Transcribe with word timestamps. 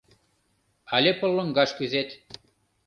Але 0.95 1.11
пыл 1.19 1.31
лоҥгаш 1.37 1.71
кӱзет 1.77 2.09